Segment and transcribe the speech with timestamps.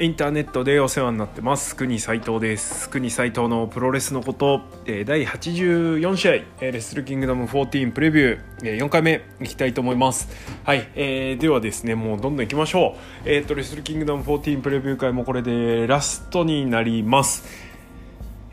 [0.00, 1.74] インターネットでお世話になってます。
[1.74, 2.88] 国斉藤です。
[2.88, 4.60] 国斉藤のプロレスのこと。
[4.86, 6.32] え第84試合。
[6.60, 8.40] えレッスルキングダム14プレビュー。
[8.62, 10.28] え4回目いきたいと思います。
[10.62, 13.28] はい、えーではですねもうどんどんいきましょう。
[13.28, 17.67] えっ、とレッスルキングダム14プレビュー会もこれでラストになります。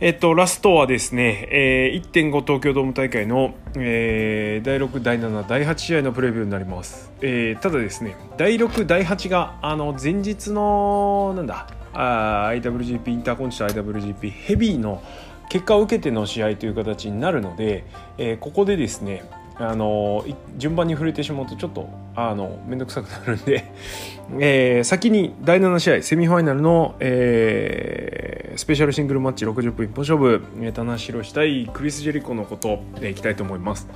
[0.01, 7.13] えっと、ラストはですね、えー1.5東京ドーム大会の、えー第6、第7、第8試合のプレビューになります。
[7.21, 15.01] えーただですね、第6、第8があの前日の、なんだ、あ IWGP、インターコンチと IWGP ヘビーの
[15.47, 17.85] 結果を受けての試合という形になるので、
[18.17, 19.23] えーここでですね、
[19.57, 20.25] あの
[20.57, 23.63] 順番に触れてしまうとちょっとあの面倒くさくなるんで、
[24.41, 28.09] えー先に第7試合セミファイナルの、え
[28.55, 33.87] スペシャルシングルマッチ60分一本勝負えー棚橋対クリス・ジェリコのことでいきたいと思います。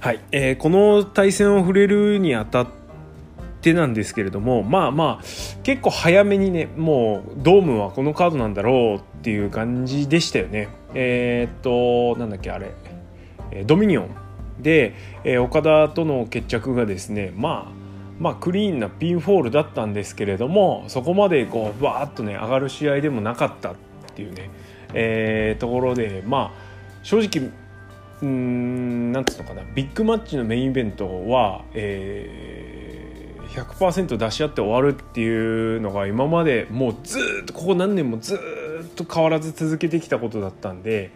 [0.00, 2.66] はい、えーこの対戦を触れるにあたっ
[3.60, 5.24] てなんですけれどもまあまあ
[5.64, 10.68] 結構早めにねもうドームはこのカードなんだろうっていう感じでしたよね。
[10.94, 12.72] えーっとなんだっけあれ
[13.64, 14.10] ドミニオン
[14.60, 17.75] で、えー岡田との決着がですねまあ
[18.18, 23.74] まあクリーンなピンフォールだったんですけれどもそこまでこうバーッとね上がる試合でもなかったっ
[24.14, 24.50] ていうね、
[24.94, 26.66] えーところでまあ
[27.02, 27.50] 正直
[28.22, 41.10] うんなんつうのかなビッグマッチのメインイベントは、えー、100%出し合って終わるっていうのが今までもうずっとここ何年もずっと変わらず続けてきたことだったんで。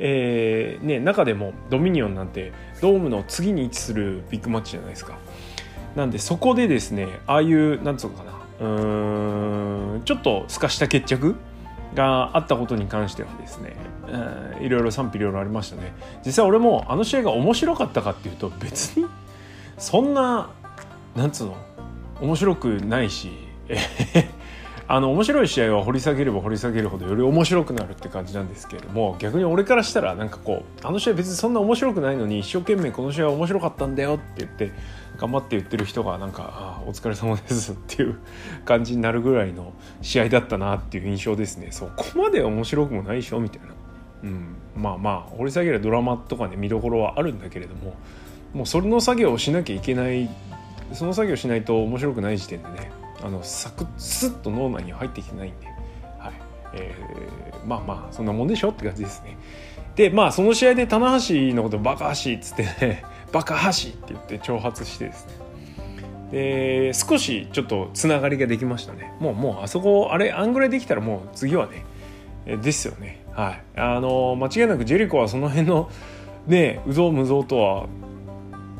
[0.00, 5.16] えーね、中でもドミニオンなんてドームの次に位置するビッグマッチじゃないですか
[5.96, 8.32] なんでそこでですねああいうなんつうのかな。
[8.60, 11.34] うーんちょっと透かした決着
[11.94, 13.76] があったことに関してはですね、
[14.08, 15.92] うんいろいろ賛否両論ありましたね。
[16.24, 19.06] 実際俺もあの試合が面白かったかっていうと別に
[19.78, 20.50] そんな
[21.16, 21.56] なんつうの
[22.20, 23.32] 面白くないし
[23.68, 23.78] え
[24.86, 34.72] あの面白い試合は掘り下げれば掘り下げるほどより面白くなるって感じなんですけれども逆に俺からしたらなんかこうあの試合別にそんな面白くないのに一生懸命この試合は面白かったんだよって言って
[35.16, 38.18] 頑張って言ってる人がなんかあ「お疲れ様です」っていう
[38.64, 41.68] 感じになるぐらいの試合だったなっていう印象ですね。
[41.70, 43.40] そこまで面白くもないでしょ？
[43.40, 43.68] みたいな、
[44.24, 47.94] うん、まあまあ掘り下げるドラマとかね見どころはあるんだけれども
[48.52, 50.28] もうそれの作業をしなきゃいけない
[50.92, 52.90] その作業しないと面白くない時点でね
[53.22, 55.66] あのサクッスッと脳内に入ってきてないんで、
[56.18, 56.32] はい。
[56.74, 58.70] えーまあまあそんなもんでしょ？
[58.70, 59.38] って感じですね。
[59.94, 65.32] でまあその試合で棚橋のことバカ橋っつってねバカ橋って言って挑発してですね。
[66.30, 69.12] で少しちょっとつながりができましたね。
[69.18, 71.84] もうもうあそこあれあんぐらいできたらもう次はね
[72.62, 73.24] ですよね。
[73.32, 73.62] はい。
[73.76, 75.90] あの間違いなくジェリコはその辺の
[76.46, 77.86] ねうぞうむぞうとはっ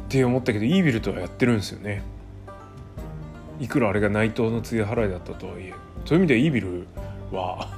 [0.08, 2.02] て思ったけどイービルとはやってるんですよね。
[3.58, 5.74] いくらあれが内藤の継ぎ払いだったとはいえ。
[6.04, 6.86] そういう意味ではイービル
[7.32, 7.68] は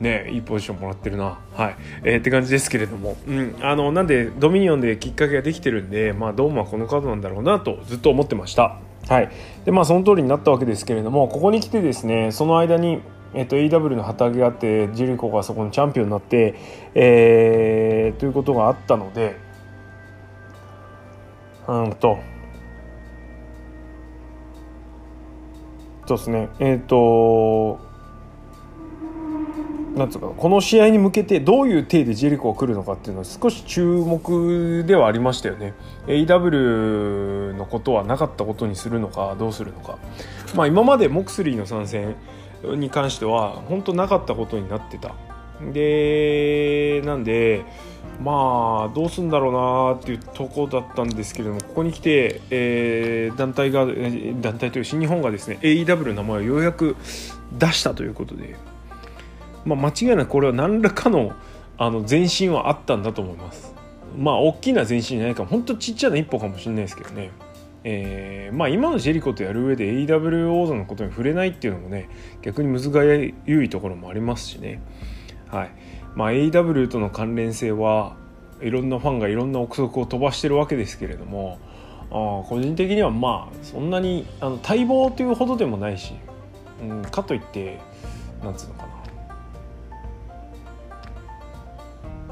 [0.00, 1.38] ねいいポジションもらってるな。
[1.54, 8.78] はい、えーって感じですけれども、うん、あのなんでドミニオンできっかけができてるんでまあドームはこのカードなんだろうなとずっと思ってました。
[9.08, 9.30] はい。
[9.64, 13.00] でまあその通りになったわけですけれどもここに来てですねその間に
[13.32, 16.56] えっと、AW の旗揚げがあってジェリコがそこのチャンピオンになって、
[16.96, 19.36] えーということがあったので
[21.70, 22.18] うんと。
[26.06, 26.48] そうですね。
[26.58, 27.78] えっ、と
[29.96, 35.74] なんつうかこの試合に向けてどういう体でジェリコが来るのかっていうのは少し注目ではありましたよね。
[36.06, 39.98] AW のことはなかったことにするのかどうするのか。
[40.54, 42.14] まあ今までモクスリーの参戦
[42.62, 45.14] に関しては本当なかったことになってた。
[45.72, 47.64] でなんで
[48.22, 49.52] まあどうすんだろう
[49.94, 53.86] なっていうとこだったんですけれどもここに来て、えー団体が
[54.40, 56.96] 団体という新日本がですね AEW の名前をようやく
[57.58, 58.56] 出したということで、
[59.76, 61.32] まあ、間違いなくこれは何らかの
[61.78, 63.74] あの前進はあったんだと思います。
[64.18, 65.48] まあ大きな前進じゃないかも。
[65.48, 67.30] 本当ちっちゃな一歩かもしれないですけどね。
[67.84, 72.10] えーまあ今のジェリコとやる上で AW 王座のことに触れないっていうのもね
[72.42, 73.34] 逆に難し
[73.64, 74.82] いところもありますしね。
[75.48, 75.70] はい。
[76.14, 78.16] まあ、AW との関連性は
[78.60, 81.58] いろんなファンがいろんな憶測を飛ばしてるわけですけれども
[82.10, 86.14] あ個人的にはまあそんなにあの待望というほどでもないし、
[86.82, 87.78] うん、かといって
[88.42, 88.99] なんつうのかな。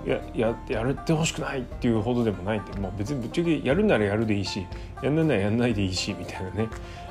[0.09, 4.67] やややってほしくないっていうほどでもないんで、まあ、別にぶっちゃけやるならやるでいいし
[5.03, 6.69] やんないならやんないでいいしみたいなね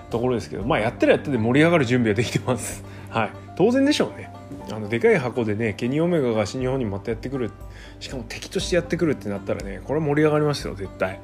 [0.09, 2.83] ところですけどまあやったらやったで盛り上がる準備はできてます。
[3.09, 3.31] はい。
[3.55, 4.31] 当然でしょうね。
[4.71, 7.51] あのでかい箱でねケニー・オメガが新日本にまたやってくる
[7.99, 11.19] しかも敵としてやってくるってなったらねこれ盛り上がりますよ絶対、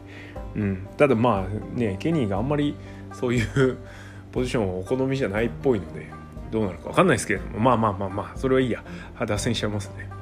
[0.55, 2.75] うん、ただまあねケニーがあんまり
[3.13, 3.77] そういう
[4.31, 6.07] ポジションはお好みじゃないっぽいので
[6.51, 8.83] どうなるか分かんないですけれどもまあまあまあまあそれはいいや。
[9.25, 10.12] 脱線しちゃいますね。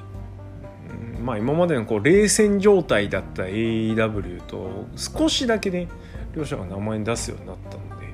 [1.21, 5.87] まあ、今までのこう冷戦状態だった AEW と少しだけね
[6.35, 8.07] 両者が名前に出すようになったので、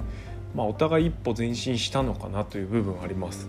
[0.56, 3.48] まあ、お互い一歩前進したのかなという部分はあります。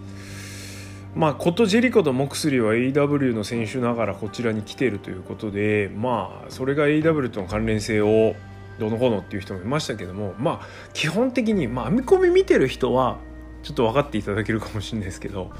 [1.15, 8.37] まあ、コト・ジェリコとモクスリーは AW の選手ながらこちらに来ているということで、まあ、それが AW との関連性を
[8.79, 13.17] どのこうのっていう人もいましたけども、まあ、基本的に、まあ、編み込み見てる人は
[13.63, 15.51] ちょっと分かっていただけるかもしれないですけど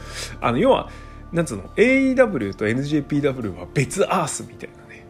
[0.41, 0.91] あの要は
[1.33, 5.05] なんつうの？AEW と NJPW は別アースみたいなね。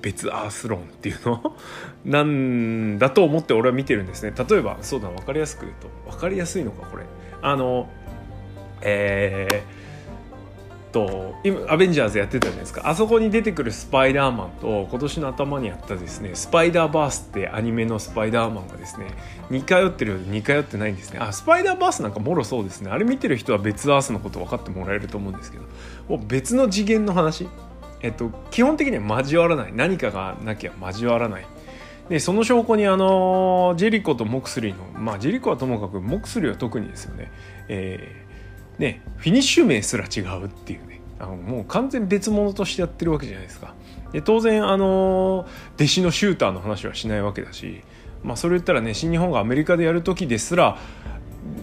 [0.00, 1.56] 別アース論っていうの？
[2.04, 4.32] なんだと思って俺は見てるんですね。
[4.48, 7.04] 例えばそうだ分かりやすく言うと分かりやすいのかこれ。
[7.42, 7.88] あの
[8.80, 9.83] えー、
[10.94, 12.88] と今アベンジャーズやってたじゃないですか。
[12.88, 19.08] あそこに出てくるスパイダーマンと今年の頭にやったですねスパイダーバースってアニメのスパイダーマンがですね
[19.50, 21.18] 似通ってるようで似通ってないんですね。
[21.18, 22.90] あスパイダーバースなんかもろそうですね。
[22.90, 25.64] あれ見てる人は別アースのこと分かってもらえると思うんですけど。
[26.08, 27.48] もう別の次元の話。
[28.00, 29.72] えっと基本的には交わらない。
[29.74, 31.46] 何かがなきゃ交わらない。
[32.08, 37.32] でその証拠にあのジェリコとモクスリーのまあジェリコはともかくモクスリーは特にですよね、
[37.68, 38.23] え
[38.78, 41.00] ねフィニッシュ名すら違うっていうね。
[41.18, 43.74] あのもう完全別物としてやってるわけじゃないですか。
[44.12, 47.82] で当然あの弟子のシューターの話はしないわけだし
[48.22, 50.78] まあそれ言ったらね新日本がアメリカでやる時ですら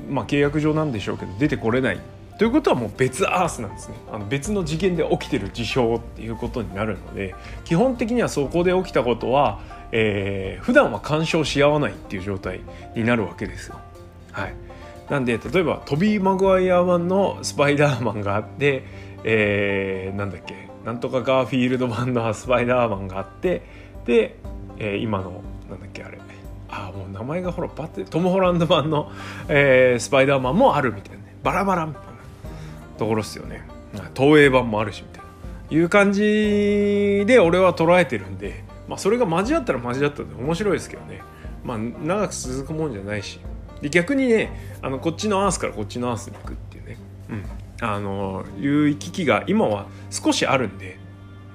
[0.10, 2.00] まあ契約上なんでしょうけど出てこれない。
[2.38, 3.96] ということはもう別アースなんですね。
[4.12, 7.36] あの別の次元で起きてる事象っていうことになるので
[7.66, 9.60] 基本的にはそこで起きたことは、
[9.92, 12.62] えー、普段は干渉し合わないっていう状態
[12.96, 13.80] になるわけですよ。
[14.32, 14.54] はい。
[15.12, 18.86] なんで例えばトビー・マグワイア版のスパイダーマンがあって、
[19.26, 23.62] えー、なんだっけなんとかガーフィールド版のスパイダーマンがあって
[24.06, 24.38] で、
[24.78, 26.18] えー、今のなんだっけあれ。
[26.74, 29.12] あもう名前がほらパッてトム・ホランド版の、
[29.50, 31.36] えー、スパイダーマンもあるみたいなね。
[31.44, 32.10] バラバラみたいな
[32.98, 33.68] ところっすよね。
[34.16, 35.78] 東映版もあるしみたいな。
[35.78, 41.22] いう感じで俺は捉えてるんで、まあ、それが交わったら交わったで面白いですけどね。
[41.66, 43.42] まあ長く続くもんじゃないし。
[43.82, 44.52] で逆にね
[44.82, 46.98] あのこっちのアースからこっちのアースに行くっていうね、
[47.30, 47.46] うん、
[47.82, 51.00] あのいう行き来が今は少しあるんで、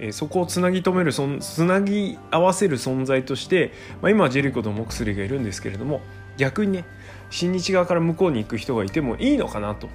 [0.01, 6.01] えー、そこをつなぎ止めるそつなぎ合わせる存在として、まあ、今はジェリコとモクスリがいるんですけれども
[6.37, 6.85] 逆にね
[7.31, 9.89] 新日側から向こうに行く人がいてもいいのかなと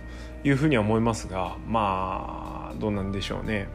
[0.43, 3.67] いうふうには思いますがまあどうなんでしょうね。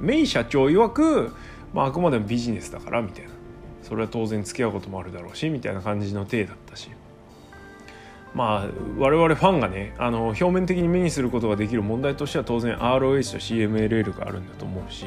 [0.00, 1.34] メイ社長曰く、
[1.72, 3.30] まあ、あくまでもビジネスだからみたいな。
[3.82, 6.90] それは当然付き合うこともあるだろうしみたいな感じの体だったし。
[8.34, 15.06] まあ我々ファンがねあの表面的に目にすることができる問題としては当然 ROH と CMLL があるんだと思うし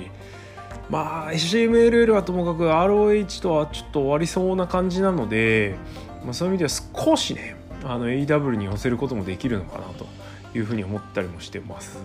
[0.89, 5.75] まあ CMLL はともかく ROH とはちょっと終わりそうな感じなので、
[6.23, 10.07] まあ、そういう意味では少しねあの AW に寄せることもできるのかなと
[10.57, 11.99] いうふうに思ったりもしてます。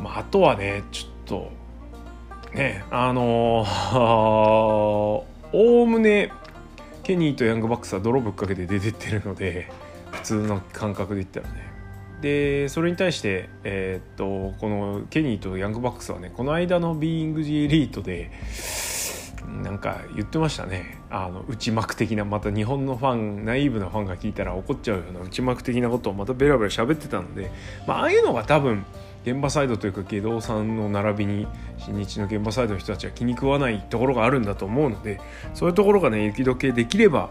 [0.00, 1.52] まあ、あとはねちょっと
[2.54, 3.66] ねあの
[5.52, 6.32] おおむね
[7.02, 9.68] ケニーとヤングバックスは泥ぶっかけて出てってるので
[10.12, 11.70] 普通の感覚で言ったらね。
[12.20, 18.30] でそれに対して、えー、っとこのケニーとヤングバックスはねこの間のビーイング・ジ・エリートで
[19.62, 20.98] なんか言ってましたね。
[21.10, 27.50] あの内幕的なまた日本のファンナイーブなファンが聞いたら怒っちゃうような内幕的なことをまたベラベラ喋ってたので、
[27.86, 28.84] まあ、ああいうのが多分
[29.24, 31.46] 現場サイドというか下道さんの並びに
[31.78, 35.20] 新日の現場サイドの人たちは気に食わないところがあるんだと思うので
[35.54, 37.30] そういうところがね雪解けできれば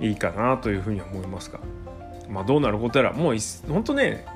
[0.00, 1.60] いいかなというふうには思いますが、
[2.28, 3.36] まあ、どうなることやらもう
[3.68, 4.26] 本当ね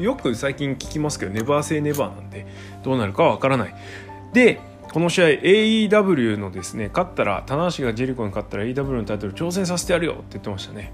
[0.00, 2.46] よく最近聞きますけどネバーセーネバーなんで
[2.82, 3.74] どうなるかは分からない。
[4.32, 4.60] で
[4.92, 10.92] この試合 AEW のですね勝ったら棚橋がジェリコに勝ったら AEW のタイトル挑戦させてやるよって言ってましたね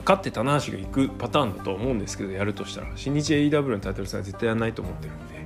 [0.00, 2.88] 勝って棚橋が行くパターンだと思うんですけどやるとしたら。
[2.96, 5.40] 新日 AEW のタイトル戦は絶対やらないと思ってるんで。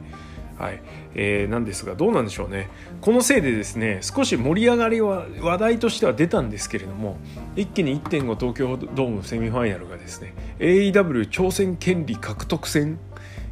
[0.59, 0.83] はい。
[1.15, 2.69] えー、なんですがどうなんでしょうね。
[3.01, 7.19] このせいでですね少し盛り上がりは話題としては出たんですけれども
[7.57, 12.99] 一気に1.5東京ドームセミファイナルがですね AEW 挑戦権利獲得戦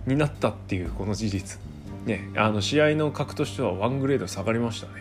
[0.07, 1.61] になったっていうこの事実、
[2.07, 4.93] ね、あの試合の格としてはワングレード下がりましたね、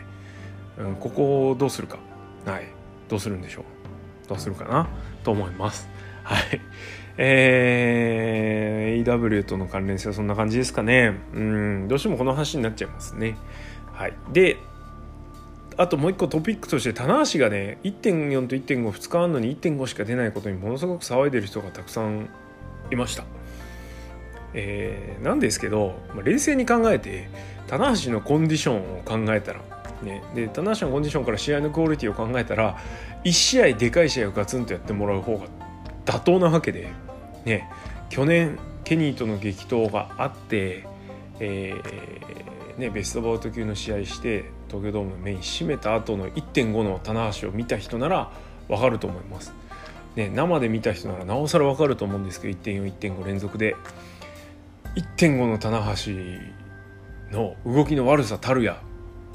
[0.79, 1.97] うん、ここをどうするか。
[2.45, 2.65] はい。
[3.07, 3.63] どうするんでしょう。
[4.27, 4.87] どうするかな？
[5.23, 5.87] と思います。
[6.23, 6.61] はい。
[7.17, 11.19] えー、EW との関連性はそんな感じですかね。
[11.33, 13.37] うん、どうしてもこの話になっちゃいますね。
[13.93, 14.13] はい。
[14.31, 14.57] で、
[15.77, 22.29] あともう一個トピックとして棚橋がね1.4と1.52日あんのに1.5しか出ないことにものすごく騒いでる人がたくさん
[22.91, 23.23] いました。
[24.53, 27.29] えー、なんですけど、まあ、冷静に考えて
[27.67, 29.61] 棚橋のコンディションを考えたら
[30.03, 32.77] ね、で棚橋のコンディションから試合のクオリティを考えたら
[33.23, 35.45] 1試合でかい試合をガツンとやってもらう方が
[36.05, 36.89] 妥当なわけで
[37.45, 37.69] ね
[38.09, 40.85] 去年ケニーとの激闘があって、
[41.39, 48.31] えーね、ベストバウト級の試合して東京ドームのメイン締めた後の1.5の棚橋を見た人なら
[48.67, 49.53] 分かると思います。
[50.15, 53.77] ね、生で見た人ならなおさら分かると思うんですけど1.41.5連続で
[54.95, 56.11] 1.5の棚橋
[57.31, 58.81] の動きの悪さたるや、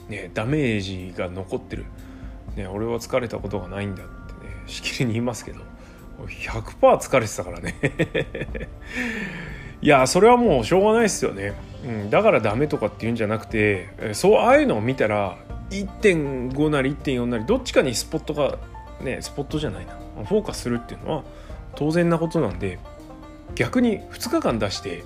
[0.09, 1.87] ね、ダメージが残ってる、
[2.57, 5.61] ね、俺は疲れたことがないんだってねしきりに言いますけど
[6.25, 7.75] 100%疲れてたからね。
[9.83, 11.53] いやそれはもうしょうがないですよね、
[11.85, 15.37] うん、だからダメとかっていうんじゃなくてそうああいうのを見たら
[15.71, 18.59] 1.5なり1.4なりどっちかにスポットが
[19.03, 19.99] ねスポットじゃないな。
[20.25, 21.25] フォーカスするっていうのは
[21.75, 22.79] 当然なことなんで
[23.55, 25.05] 逆に2日間出して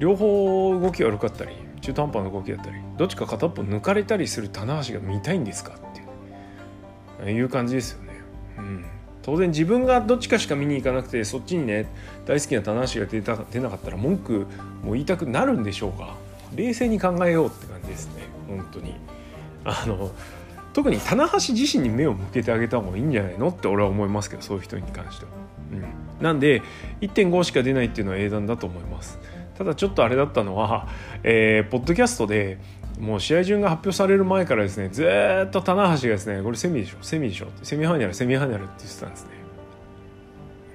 [0.00, 8.20] 両方動き悪かったり中途半端な動きだったりどっちか片っぽ抜かれたりする棚橋が見たいんですかっていう感じですよね。
[8.58, 8.84] うん。
[9.22, 11.86] 当然自分がどっちかしか見に行かなくてそっちにね
[12.26, 14.46] 大好きな棚橋が出た出なかったら文句
[14.82, 16.14] も言いたくなるんでしょうが
[16.54, 18.22] 冷静に考えようって感じですね。
[18.48, 18.94] 本当に。
[19.64, 20.10] あの
[20.72, 25.30] 特に棚橋自身に目を向けてあげた方がいいんじゃないのって俺は思いますけどそういう人に関しては、
[25.72, 26.62] うん、なんで
[27.00, 29.18] 1.5しか出ないっていうのは英断だと思います。
[29.58, 30.88] ただちょっとあれだったのは、
[31.22, 32.58] えー、ポッドキャストで
[33.00, 35.04] もう試合順が発表される前からですねず
[35.46, 36.96] っと棚橋がですねこれセミでしょ？
[37.02, 37.48] セミでしょ？
[37.62, 39.30] セミファイナルセミファイナルって言ってたんですね。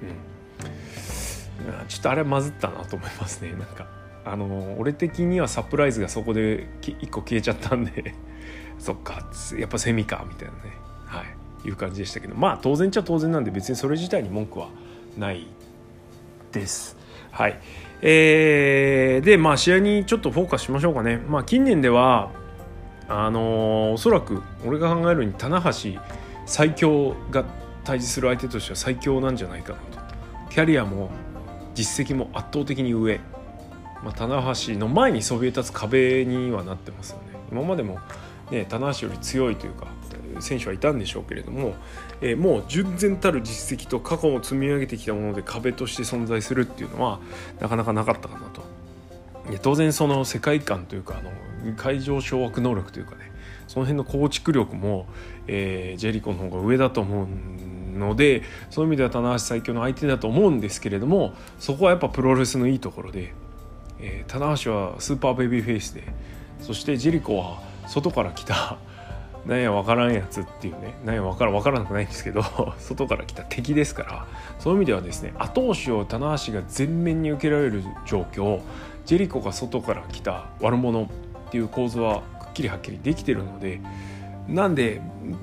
[0.02, 1.86] うん。
[1.88, 3.52] ちょっとあれはまずったなと思いますね。
[3.52, 3.86] なんか
[4.24, 8.14] あの俺的にはサプライズがそこで1個消えちゃったんで。
[8.78, 9.26] そっか
[9.58, 10.60] やっぱセミかみたいなね。
[11.06, 11.22] は
[11.64, 11.68] い。
[11.68, 12.34] いう感じでしたけど。
[12.34, 14.68] まあ当然っちゃ当然なんで別にそれ自体に文句は
[15.16, 15.46] ない
[16.52, 16.96] です。
[17.30, 17.58] はい。
[18.02, 21.16] えー、でまあ試合にちょっとフォーカスしましょうかね。
[21.28, 22.30] まあ、近年では
[23.08, 26.00] あのー、おそらく俺が考えるに棚橋
[26.44, 27.44] 最強が
[27.84, 29.98] 対峙する相手としては最強なんじゃないかなと。
[30.50, 31.10] キャリアも
[31.74, 33.20] 実績も圧倒的に上。
[34.02, 37.24] まあ、棚橋の前にそびえ立つ壁にはなってますよね。
[37.50, 37.98] 今までも
[38.50, 39.88] ね、棚橋より強いというか
[40.40, 41.74] 選手はいたんでしょうけれども、
[42.20, 47.20] えー、もう純然たる実績と過去を積み上げてきたもので壁として存在するっていうのは
[47.60, 48.62] なかなかなかったかなと。
[49.62, 51.22] 当然その世界観というかあ
[51.70, 53.30] の会場掌握能力というかね
[53.68, 55.06] その辺の構築力も、
[55.46, 63.34] えー、ジェリコの方が上だと思うのでそういう意味では棚橋最強の相手だと思うんですけれどもそこはやっぱプロレスのいいところで、
[64.00, 66.04] えー、棚橋はスーパーベビーフェイスで
[66.60, 68.78] そしてジェリコは外から来た
[69.46, 70.94] なんや分からんやつっていうね。
[71.04, 72.42] なんや分から分からなくないんですけど
[72.78, 74.26] 外から来た敵ですから。
[74.58, 78.60] そういう意味ではですね後押しを棚橋が全面に受けられる状況
[79.04, 81.06] ジェリコが外から来た悪者っ
[81.50, 83.80] ていう構図はくっきりはっきりできてるので
[84.48, 85.00] なんで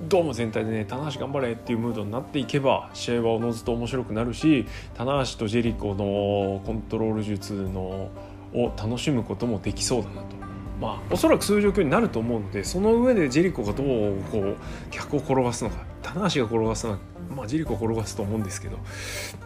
[0.10, 8.10] どうも全体でね棚橋頑張れっていうムードになっていけば試合はおのずと面白くなるし棚橋とジェリコのコントロール術の
[8.54, 10.53] を楽しむこともできそうだなと。
[10.84, 14.58] まあ、おそらくそういう状況になると思うのでその上でジェリコがどうこう
[14.92, 17.00] 客を転がすのか棚橋が転がすのか、
[17.34, 18.78] まあ、ジェリコを転がすと思うんですけど、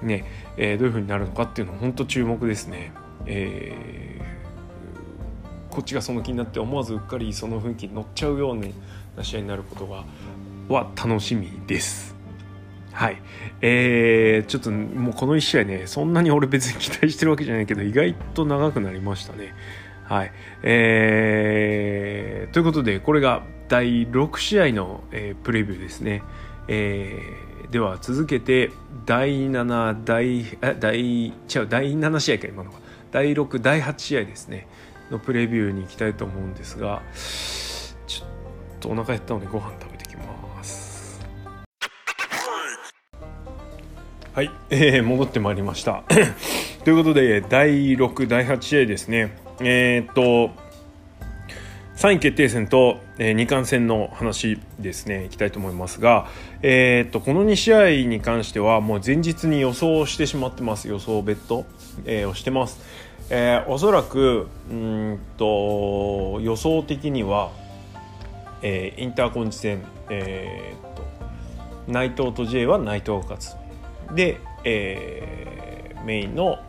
[0.01, 0.25] ね
[0.57, 2.91] えー、どういうふうになるのかっていうのは本当注目ですね。
[3.27, 8.55] えー、こっちがその気になって思わずうっかりその雰囲気に乗っちゃうよう
[9.15, 10.05] な試合になることが
[10.69, 12.15] は楽しみです。
[12.93, 13.21] はい。
[13.61, 19.53] えー、ちょっともうこの1試合ね、そんなに俺別に期待してるわけじゃないけど、意外と長くなりましたね。
[20.07, 20.31] はい。
[20.63, 26.23] えー、ということで、これが第6試合の、えー、プレビューですね。
[26.69, 28.71] えー、では続けて、
[29.05, 31.33] 第7、第、え、第、違う、
[31.67, 32.79] 第7試合か、今のは。
[33.11, 34.67] 第6、第8試合ですね。
[35.11, 37.01] のプレビューに行きたいと思うんですが、
[38.07, 38.27] ちょっ
[38.79, 41.19] とお腹減ったのでご飯食べてきます。
[44.33, 46.03] はい、えー、戻ってまいりました。
[46.85, 49.46] ということで、第6、第8試合ですね。
[49.59, 50.51] えー、っと
[51.97, 55.25] 3位決定戦と、えー、2冠戦の話ですね。
[55.25, 56.27] いきたいと思いますが、
[56.61, 60.87] えー、っとこの2試合に関してはもう前日に予想してしまってます。
[60.87, 61.65] 予想ベッド、
[62.05, 62.79] えー、をしてます、
[63.31, 67.49] えー、おそらくうんと予想的には、
[68.61, 73.55] えー、インターコンチ戦、えー、っと内藤と J は内藤が勝つ。
[74.13, 76.59] で、えー、メインの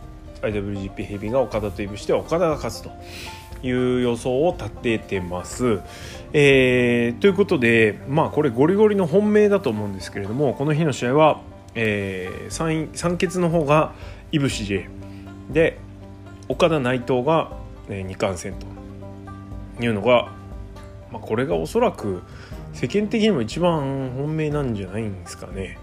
[0.42, 2.90] IWGP ヘビーが岡田といぶして岡田が勝つと
[3.62, 5.80] いう予想を立ててます。
[6.33, 11.40] えー、ということで、まあ、これゴリゴリの本命だと思うんですけれどもこの日の試合は、
[11.75, 13.95] えー、3, 3決の方が
[14.30, 14.88] いぶし J
[15.50, 15.78] で
[16.49, 17.52] 岡田内藤が、
[17.88, 20.33] え、2冠戦というのが、
[21.11, 22.23] まあ、これがおそらく
[22.75, 25.78] 世間的にも一番本命なんじゃないんですかね。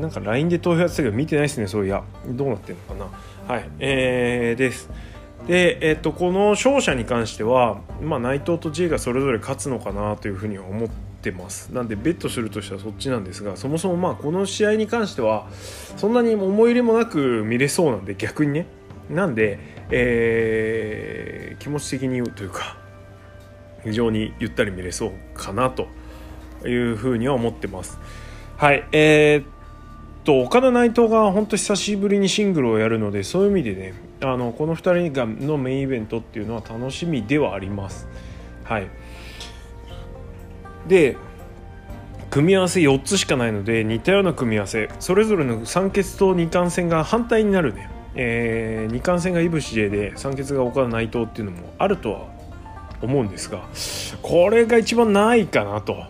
[0.00, 3.10] なんか LINE で投票やってたけど見てないですねそういやどうなってるのかな
[3.46, 4.90] はいえー、です。
[5.46, 10.88] で、えっと、この勝者に関しては、まあ、内藤と J がそれぞれ勝つのかなというふうには思っ
[11.22, 11.72] てます。
[11.72, 15.46] なんでベットするとしたらそっちなんですがそもそもまあこの試合に関しては
[15.96, 18.66] そんなに思い入れもなく見れそうなんで逆にね。
[19.08, 19.60] なんで、
[19.90, 22.76] えー、気持ち的にというか
[23.84, 25.86] 非常にゆったり見れそうかなと
[26.66, 28.00] いうふうには思ってます。
[28.56, 29.55] はいえー、
[30.26, 38.08] と岡田内藤が本当久しぶりにシングルをやるのでそういう意味でねあのこの2人がのメインイベントっていうのは楽しみではあります。
[38.64, 38.88] はい、
[40.88, 41.16] で
[42.30, 52.26] 組み合わせ4つしかないので似たような組み合わせそれぞれの三欠と二冠戦が反対になるね、えー、二冠戦がいぶし J で三欠が岡田内藤っていうのもあるとは
[53.00, 53.62] 思うんですが
[54.22, 56.02] これが一番ないかなと、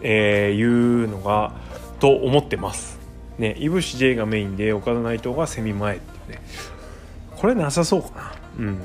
[0.00, 0.62] えー、い
[1.04, 1.52] うのが
[2.00, 2.97] と思ってます。
[3.38, 6.40] ね、いぶし J がメインで岡田内藤がセミ前ってね。
[7.36, 8.32] これなさそうかな。
[8.58, 8.80] うん。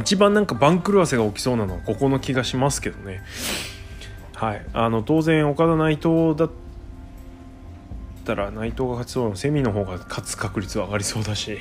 [0.00, 3.22] 一番なんか番狂わせが起きそうなのはここの気がしますけどね。
[4.34, 4.66] はい。
[4.72, 6.50] あの当然岡田内藤だっ
[8.24, 11.58] たら内藤が勝ちそうなセミの方が勝つ確率は上がりそうだし。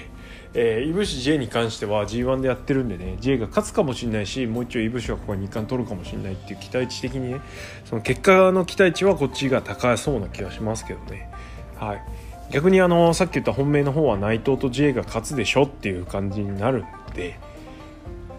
[0.55, 7.41] えー、いぶし J に関しては G1 でやってるんでね J が勝つかもしれないしもう一応いぶしはここは2冠取るかもしれないっていう期待値的にね
[7.85, 11.29] その結果の期待値はこっちが高そうな気がしますけどね。
[11.75, 12.03] はい。
[12.51, 17.39] 逆にあのさっき言った本命の方は内藤と J が勝つでしょっていう感じになるんで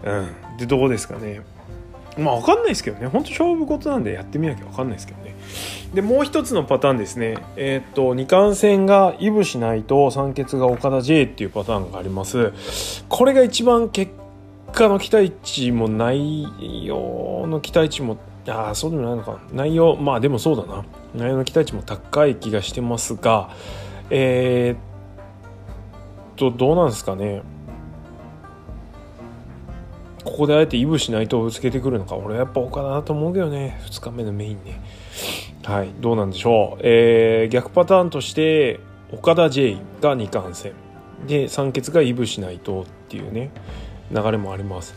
[0.03, 0.57] うん。
[0.57, 1.41] でどうですかね。
[2.17, 3.07] まあ分かんないですけどね。
[3.07, 5.35] 本当勝負事なんでやってみなきゃ分かんないですけどね。
[5.93, 7.37] でもう一つのパターンですね。
[7.55, 12.51] えー、っと二冠戦がいぶしないと三欠が岡田 J っていうパターンがあります。
[13.09, 14.11] これが一番結
[14.73, 16.43] 果の期待値も内
[16.85, 18.17] 容の期待値も
[18.47, 19.39] ああそうでもないのか。
[19.51, 20.85] 内容まあでもそうだな。
[21.15, 23.49] 内容の期待値も高い気がしてますが
[24.09, 24.77] えー、っ
[26.35, 27.41] とどうなんですかね。
[30.25, 33.79] ここであえてイブしないとぶつけてくるのか俺はやっぱ岡田だと思うけどね。
[33.85, 34.81] 2日目のメインね。
[35.63, 38.79] はいどうなんでしょう、えー、逆パターンとして
[39.11, 40.73] 岡田 J が2冠戦。
[41.27, 43.51] で三欠がイブしないとっていうね
[44.11, 44.95] 流れもあります。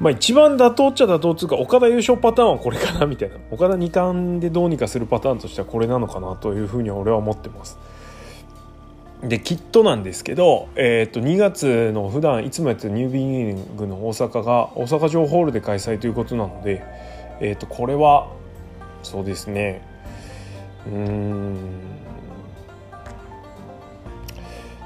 [0.00, 3.36] まあ一番妥当っちゃ妥当っつうか岡田優勝パターンはこれかなみたいな。
[3.50, 7.78] 岡田2冠でどうにかするパターンとしてはこれなのかなというふうに俺は思ってます。
[9.22, 16.82] できっとなんですけど、えー、と2月の普段いつもやってるニュービギニングの大阪が大阪城ホールで開催ということなので、
[17.40, 18.32] えー、とこれは
[19.04, 19.82] そうですね。
[20.86, 21.56] うん。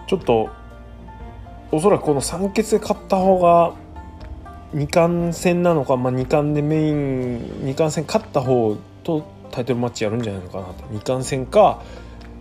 [0.06, 0.50] ちょっと
[1.72, 3.74] おそらくこの3欠で勝った方が
[4.74, 10.84] 2冠戦なのか、まあ、2冠でメイン2冠戦勝った方とタイトルマッチやるんじゃないのかなと。
[10.92, 11.82] 2冠戦か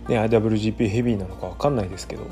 [0.08, 2.24] ね、IWGP ヘビーなのか分かんないですけど、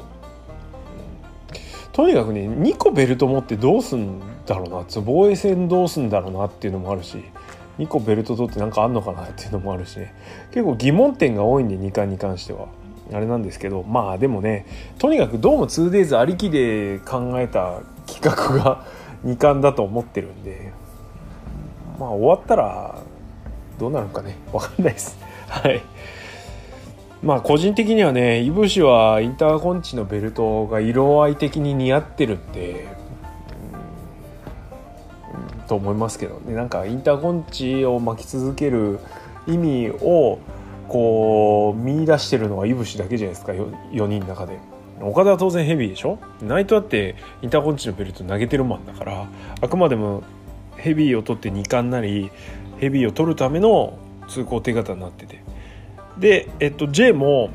[1.93, 7.23] とにかくね2個ベルト持ってどうすんだろうな防衛戦どうすんだろうなっていうのもあるし
[7.79, 10.15] 2個ベルト取って何かあんのかなっていうのもあるしね。
[10.51, 12.67] 結構疑問点が多いんで2冠に関しては。
[13.13, 14.67] あれなんですけどまあでもね
[14.99, 18.87] とにかくどうも 2days ありきで考えた企画が
[19.27, 20.73] 2冠だと思ってるんで
[21.99, 22.95] まあ終わったら
[23.79, 25.19] どうなるかね分かんないです。
[25.49, 25.83] はい。
[27.25, 32.87] まあ個人的にはねいぶしはインターコンチのベルトが色合い的に似合ってるんで、
[35.59, 36.55] うん、と思いますけどね。
[36.55, 38.99] なんかインターコンチを巻き続ける
[39.47, 40.39] 意味を
[40.89, 44.59] こう見出してるのはいぶしだけじゃないですか 4, 人の中で。
[45.01, 46.19] 岡田は当然ヘビーでしょ？
[46.43, 49.27] ナイトだってインターコンチのベルト投げてるマンだから
[49.61, 50.23] あくまでも
[50.77, 52.31] ヘビーを取って2冠なり
[52.79, 55.43] ヘビーを取るための通行手形になってて。
[56.19, 57.51] で、えっと、J も、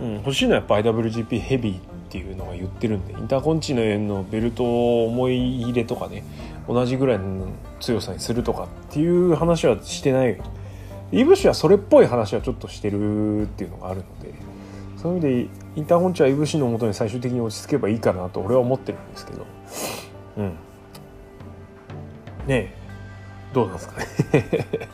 [0.00, 6.24] うん、欲しいのはやっぱ IWGP ヘビーっていうのが言ってるんでインターコンチののベルトを思い入れとかね
[6.68, 7.48] 同じぐらいの
[7.80, 10.40] 強さにするとかっていう話はしてない
[11.12, 14.34] イブシはそれっぽい話はちょっとしてるっていうのがあるので
[14.96, 19.46] そういう意味でインターコンチはイブシのもとに最終的に落ち着けばいいかなと俺は思ってるんですけど。
[20.38, 20.48] うん。
[20.48, 20.56] ね
[22.48, 22.74] え。
[23.52, 24.88] どうなんですかね。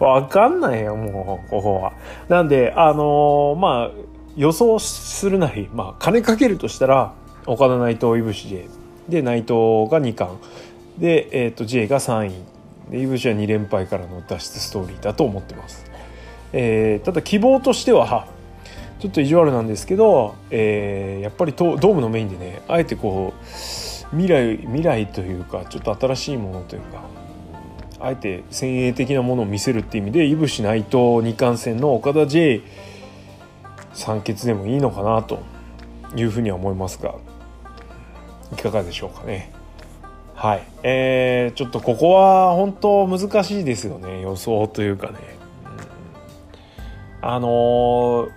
[0.00, 1.92] わかんないよ、もう、ここは。
[2.28, 3.90] なんで、あのー、まあ、
[4.36, 7.12] 予想するなり、まあ、金かけるとしたら、
[7.46, 8.68] 岡田内藤、いぶし J。
[9.08, 9.52] で、内藤
[9.90, 10.38] が2冠。
[10.98, 12.90] で、えっ、ー、と、J が3位。
[12.90, 15.84] で、いぶしは2連敗からの脱出ストーリーだと思ってます。
[16.52, 18.28] えー、ただ希望としては、
[19.00, 23.44] ちょっと意地悪なんですけど、えー、やっぱりドームのメインでね、あえてこう、
[24.16, 27.02] 未来、未来というか、ちょっと新しいものというか、
[28.04, 32.62] あえて先鋭的なものを見せるっていう意味でいぶし内藤二冠戦の岡田 J
[33.94, 35.40] 三決でもいいのかなと
[36.14, 37.14] いうふうには思いますが
[38.52, 39.50] いかがでしょうかね。
[40.34, 45.14] はい、えー、ちょっとここは本当難しいですよね予想というかね。
[47.22, 48.28] うん、あの、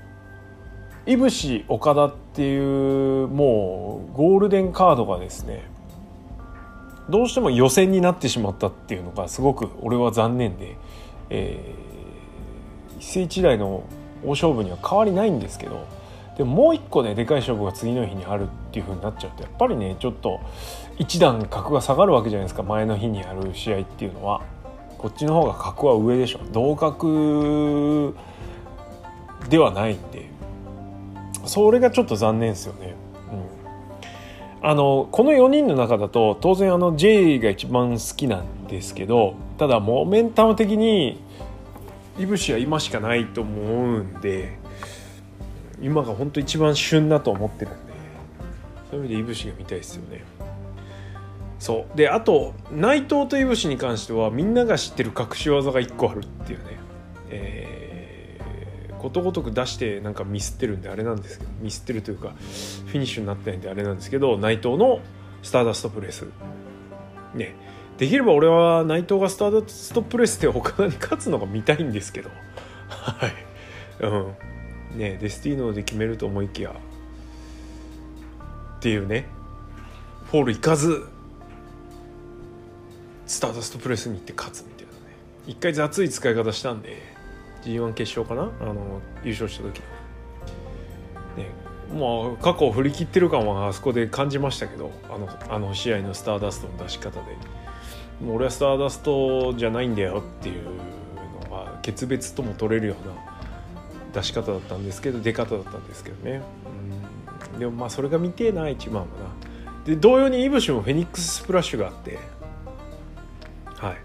[1.05, 5.63] いぶし岡田っていうもうゴールデンカードがですね
[7.09, 10.77] どうしても予選になってしまったっていうのがすごく俺は残念で、
[11.29, 13.83] えー、一世一代の
[14.23, 15.85] 大勝負には変わりないんですけど
[16.37, 20.39] でももう一個ねでかい勝負が次の日にあるっていう風になっちゃうとやっぱりねちょっと
[20.97, 24.41] 一段格が下がるわけじゃないですか前の日にやる試合っていうのは。
[24.97, 28.15] こっちの方が格は上でしょ同格
[29.49, 30.27] ではないんで。
[31.45, 32.95] それがちょっと残念ですよね。
[34.61, 41.21] あのこの4人の中だと当然あの J が一番好きなんですけどただモメンタム的に
[42.17, 44.57] いぶしは今しかないと思うんで
[45.81, 47.93] 今が本当一番旬だと思ってるんで
[48.89, 50.23] そういう意味でいぶしが見たいですよね。
[51.59, 56.65] そうであと内藤といぶしに関してはみんなが知ってる隠し技が1個あるっていうね、
[57.29, 57.76] えー、
[59.07, 62.33] ことごとく出してなんかミスってるんであれなんですけどミスってるというか
[62.87, 64.99] フィニッシュになってないんであれなんですけど内藤の
[65.43, 66.25] スターダストプレス。
[67.33, 67.55] ね。
[67.97, 72.29] できれば俺は内藤がスターダストプレスで岡田に勝つのが見たいんですけど。
[72.89, 73.33] はい。
[74.03, 74.99] うん。
[74.99, 76.75] ねデスティーノで決めると思いきや。
[78.77, 79.25] っていうね。
[80.31, 81.07] フォールいかず。
[83.25, 84.97] スターダストプレスに行って勝つみたいなね。
[85.47, 87.16] 一回雑い使い方したんで。
[87.67, 88.51] G1 決勝かな？
[88.61, 89.79] あの優勝した時。
[91.37, 91.49] ね。
[91.93, 97.19] まあ過去を振り切ってる感はあそこで感じましたけどあのあの試合のスターダストの出し方で。
[98.19, 100.63] もう俺はスターダストじゃないんだよっていう
[101.49, 103.13] のが決別とも取れるような
[104.11, 106.41] 出し方だったんですけど出方だったんですけどね。
[107.59, 109.85] でもまあそれが見てえな一番はな。
[109.85, 112.17] で同様にイブシもフェニックススプラッシュがあって。
[113.75, 113.97] はい。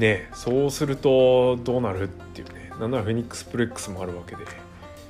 [0.00, 0.28] ね。
[0.34, 2.48] そうするとどうなるっていう。
[2.80, 4.44] なんならフェニックスプレックスもあるわけで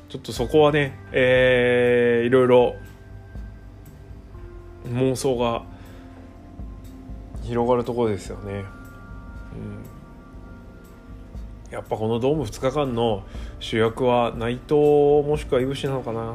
[0.08, 2.76] ちょっとそこはねえー、いろいろ
[4.88, 5.64] 妄想が
[7.42, 8.64] 広がるところですよね。
[9.54, 9.58] う
[11.70, 13.24] ん、やっぱこのドーム2日間の
[13.60, 16.34] 主役は内藤もしくはいぶしなのかな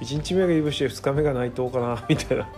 [0.00, 2.48] 1日目がいぶし2日目が内藤かなみたいな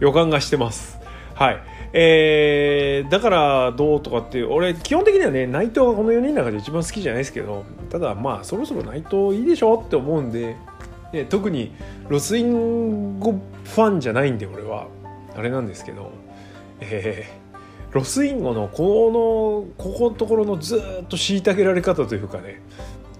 [0.00, 1.05] 予感がしてます。
[1.36, 1.62] はい。
[1.92, 10.56] えー、だからどうとかって俺基本的にはね内藤がこの4人の中で一番好きじゃないですけどただまあそろそろ内藤いいでしょって思うんで、
[11.12, 11.72] ね、特に
[12.08, 13.32] ロスインゴ
[13.64, 14.88] ファンじゃないんで俺は。
[15.36, 16.12] あれなんですけど
[16.80, 19.10] えー、ロスインゴのこ
[19.76, 22.60] のここのところのずっと虐げられ方というかね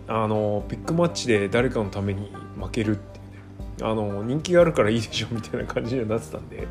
[0.09, 6.66] あのビッグマッチで誰かのために負けるっていうねあの人気があるからいいでしょみたいな感じになってたんで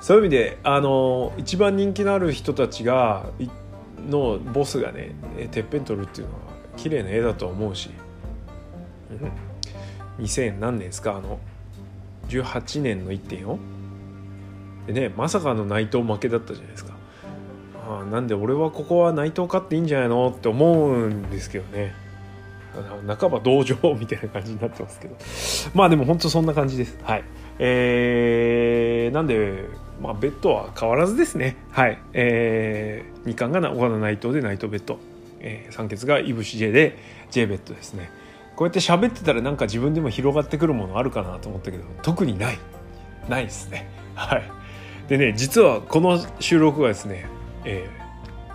[0.00, 3.26] そういう意味であの一番人気のある人たちが
[4.08, 5.14] のボスがね
[5.50, 6.40] てっぺん取るっていうのは
[6.76, 7.90] 綺麗な絵だと思うし、
[10.18, 11.38] うん、2000何年ですかあの
[12.28, 13.58] 18年の1.4
[14.86, 16.94] でねまさかの内藤負けだったじゃないですか。
[17.88, 21.92] あなんで俺はここは内藤勝っていいんじゃないのって思うんですけどね。
[23.18, 25.16] 半ば同情みたいな感じになってますけど。
[25.74, 26.96] まあでも本当そんな感じです。
[27.02, 27.24] はい。
[27.62, 29.68] えー、なんで
[30.00, 31.56] まあベッドは変わらずですね。
[31.70, 31.98] はい。
[32.14, 34.98] えー、2冠が岡田内藤で内藤ベッド、
[35.40, 36.96] えー、3決がいぶし J で
[37.30, 38.10] J ベッドですね。
[38.56, 42.58] こうやって喋ってたらなんか自分でも広がってくるものあるかなと思ったけど特にない。
[43.28, 43.90] ないですね。
[44.14, 44.42] はい。
[45.08, 47.26] でね実はこの収録はですね、
[47.66, 47.90] え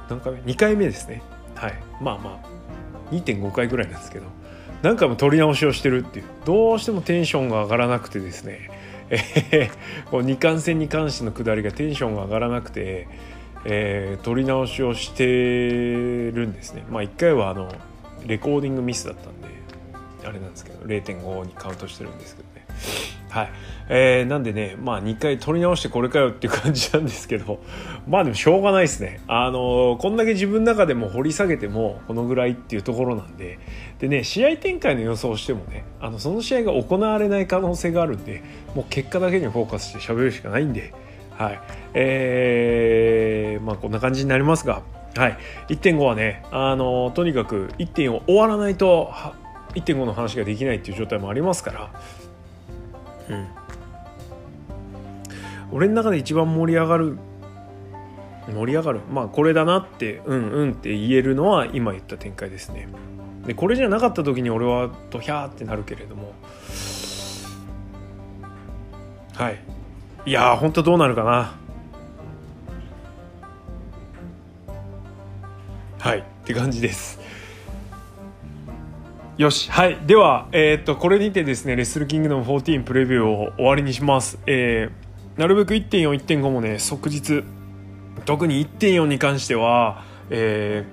[0.07, 1.21] ー、何回目？2回目ですね。
[1.53, 1.73] はい。
[2.01, 4.25] まあまあ2.5回ぐらいなんですけど
[4.81, 6.25] 何回も撮り直しをしてるっていう。
[6.43, 8.71] どうしてもテンションが上がらなくてですね
[9.09, 13.07] えー、こう二冠戦に関しての下りがテンションが上がらなくて、
[13.65, 16.85] えー、撮り直しをしてるんですね。
[16.89, 17.71] まあ1回はあの
[18.25, 19.47] レコーディングミスだったんで
[20.25, 22.65] あれなんですけど0.5にカウントしてるんですけどね。
[23.35, 23.49] はい。
[23.89, 27.59] えー、なんでねまあ2回取り直してこれかよっていう感じなんですけど
[28.07, 29.19] まあでもしょうがないですね。
[29.27, 33.59] あのー、こんだけ自分の中でも掘り下げてもこのぐらいっていうところなんで。
[33.99, 38.41] でね試合展開の予想をしてもねあのその試合が行われない可能性があるんで
[38.73, 40.93] もう結果だけにフォーカスして喋るしかないんで。
[41.31, 41.59] はい。
[41.93, 44.81] えー、まあこんな感じになりますが。
[45.17, 45.37] はい。
[45.69, 49.11] 1.5はねあの、とにかく1.4終わらないと
[49.75, 51.91] 1.5の話ができないっていう状態もありますから。
[53.29, 53.47] うん。
[55.71, 57.17] 俺の中で一番盛り上がる
[58.47, 59.01] 盛り上がる？
[59.11, 62.87] まあこれだなってうんうんって言えるのは今言った展開ですね。
[63.45, 66.33] でこれじゃなかった時に俺はドヒャーってなるけれども。
[69.33, 69.59] はい。
[70.27, 71.55] いやー本当どうなるかな。
[75.99, 76.19] はい。
[76.19, 77.19] って感じです。
[79.37, 79.97] よしはい。
[80.05, 84.39] ではえー、っとこれにてですねレッスルキングダム14プレビューを終わりにします。
[84.47, 87.43] えー、なるべく1.41.5もね即日
[88.23, 90.85] 特に1.4に関しては、え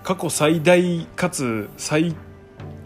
[0.00, 2.16] ー、過去最大かつ最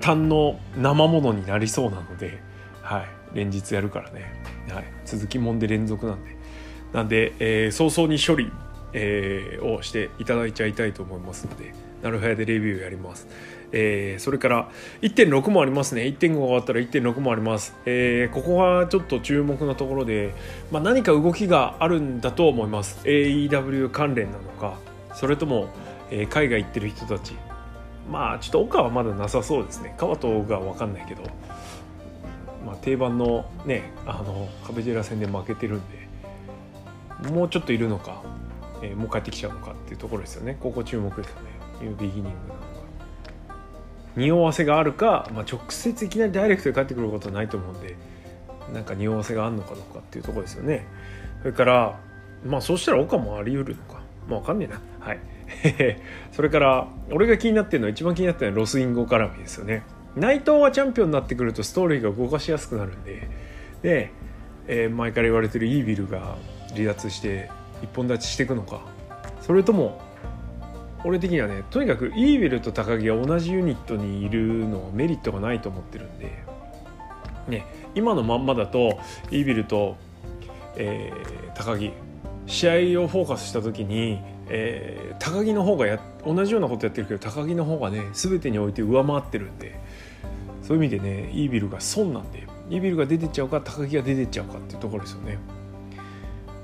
[0.01, 2.43] 短の生ものになりそうなので、
[2.83, 6.37] はい、連日やるからね、はい、続きもんで連続なんで。
[6.93, 8.51] なんで、えー、早々に処理、
[8.93, 13.29] えー、をしていただいちゃいたいと思いますのでなるはやでレビューやります。
[13.73, 14.69] えー、それから
[15.01, 16.03] 1.6もありますね。
[16.03, 20.35] 1.5が終わったら1.6もあります、えー、ここがちょっと注目のところで、
[20.73, 23.01] まあ、何か動きがあるんだと思います。
[23.05, 24.79] AEW 関連なのか
[25.15, 25.69] それとも、
[26.11, 27.35] えー、海外行ってる人たち。
[28.11, 29.95] まあちょっと岡はまだなさそうですね。
[29.97, 31.23] 川と岡は分かんないけど、
[32.67, 35.83] まあ、定番のねあのカベジェラ戦で負けてるん
[37.21, 38.23] でもうちょっといるのか、
[38.83, 40.57] えー、もう帰ってきちゃうのかっていうところですよね。
[40.61, 41.51] ここ注目ですよね。
[41.81, 42.81] ニュービギニングなのが
[44.17, 47.97] 匂わせがあるか、まあ、直接いきなりダイレクトで帰ってくることはないと思うんで
[48.73, 50.87] なんか匂わせがあるのかどうかっていうところですよね。
[51.41, 52.01] それから
[52.45, 54.01] まあそうしたら岡もあり得るのか。
[54.29, 54.81] まあ分かんねえな。
[55.01, 55.19] はい。
[56.33, 59.83] それから俺が気になってるのは一番気になってるのはロスインゴ絡みですよね。
[60.15, 63.29] 内藤はチャンピオンになってくるとストーリーが動かしやすくなるんで。
[63.83, 64.11] で、
[64.69, 66.37] えー、前から言われてるイービルが
[66.75, 67.51] 離脱して
[67.83, 68.81] 一本立ちしていくのか。
[69.41, 70.01] それとも
[71.05, 76.31] 俺的にはねとにかくイービルと高木が同じユニットにいるのはメリットがないと思ってるんで、
[77.49, 77.65] ね、
[77.95, 78.99] 今のまんまだと
[79.31, 79.97] イービルと、
[80.77, 81.93] えー、高木
[82.47, 89.81] 試合をフォーカスした時に、えー、高木の方がや同じようなことやってるけど高木の方がね全てにおいて上回ってるんで。
[90.71, 95.39] そういう意味でねイービルが損なんでイービルが出てっちゃうか高木が出てっちゃうかっていうところですよね。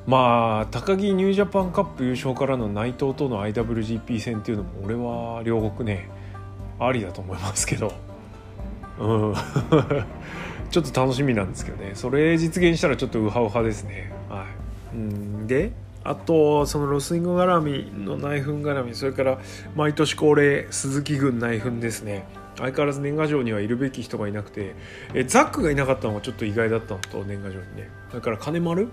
[0.07, 6.09] まあ高木ニュージャパンカップ優勝からの内藤との IWGP 戦っていうのも俺は両国ね
[6.79, 7.92] ありだと思いますけど。
[8.99, 9.35] うん。
[10.71, 11.92] ちょっと楽しみなんですけどね。
[11.95, 14.12] それ実現したらちょっとウハウハですね。
[14.29, 14.45] は
[14.92, 14.97] い。
[14.97, 15.47] うん。
[15.47, 15.73] で
[16.05, 19.38] あとそのロスインゴ絡みの内紛絡みそれから
[19.75, 22.25] 毎年恒例鈴木軍内紛ですね。
[22.59, 24.75] 相変わらず年賀状にはいるべき人がいなくて
[25.12, 27.90] えザックがいなかったのがちょっと意外だったのと年賀状にね。
[28.11, 28.88] それから金丸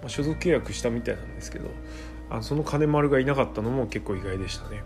[0.00, 1.68] まあ、所属契約したみたいなんですけど
[2.30, 4.82] あその金丸がいなかったのも結構意外でしたね、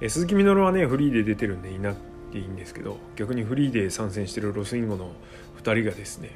[0.00, 1.96] え鈴木みのるはねフリーで出てるんでいなく
[2.32, 5.10] ていいんですけど逆にフリーで参戦してるロスインゴの
[5.58, 6.30] 2人がですね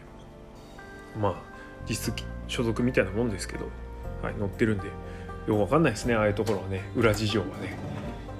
[1.18, 1.34] まあ
[1.88, 3.66] 実質所属みたいなもんですけど、
[4.22, 4.86] はい、乗ってるんで
[5.46, 7.78] よくわかんないですねああいうところはね裏事情はね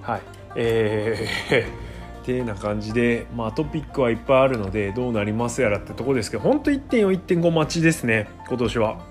[0.03, 0.23] はい
[0.57, 9.10] えー てな感じで、まあ、トピックはいっぱいあるのでどうなりますやらってとこですけど本当1.4、1.5待ちですね今年は。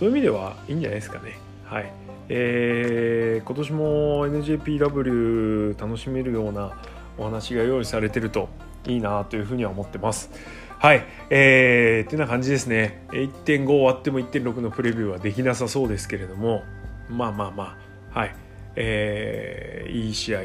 [0.00, 1.36] そういう意味ではいいんじゃないですかね。
[1.66, 1.92] はい。
[2.30, 6.72] えー、今年も NJPW 楽しめるような
[7.18, 8.48] お話が用意されてると
[8.86, 10.30] いいなというふうには思ってます。
[10.78, 11.04] はい。
[11.28, 13.04] えー、ってな感じですね。
[13.10, 16.62] 1.5終わっても1.6のプレビューはできなさそうですけれども、
[17.10, 17.76] まあまあま
[18.14, 18.34] あ、はい。
[18.76, 20.40] えー、いい試合、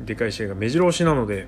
[0.00, 1.46] でかい試合が目白押しなので、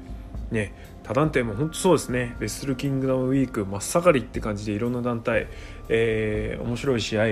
[0.53, 2.37] ね、他団体も本当そうですね。
[2.39, 5.49] レッスルキングダムウィーク真っ盛りって感じでいろんな団体、
[5.89, 7.27] えー、面白い試合、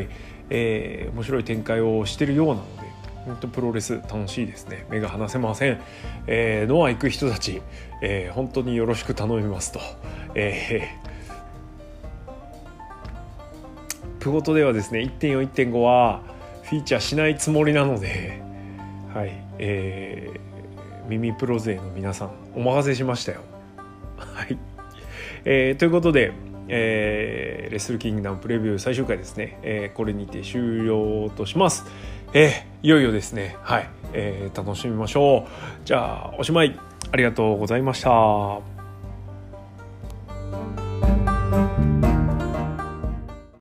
[0.51, 2.83] えー、面白い展開をしてるようなので
[3.27, 4.87] 本当プロレス楽しいですね。
[4.91, 5.81] 目が離せません、
[6.27, 7.63] えー、ノア行く人たち、
[8.03, 9.81] えー、本当によろしく頼みますと、
[10.35, 16.23] えー、プゴトではですね1.41.5は
[16.63, 18.43] フィーチャーしないつもりなので
[19.15, 20.50] はいえー、
[21.09, 23.41] 耳プロ勢の皆さんお任せしましたよ
[24.17, 24.59] はい、
[25.45, 26.33] えー、ということで、
[26.69, 31.85] えー、レッスルキングダムプレビュー最終回ですね、えー、これにて終了とします。
[32.33, 35.87] えー、いよいよですね、はい、えー、楽しみましょう。
[35.87, 36.79] じゃあ、おしまい。
[37.13, 38.80] ありがとうございました。